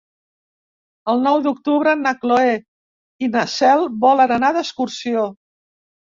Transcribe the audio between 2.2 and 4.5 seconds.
Cloè i na Cel volen anar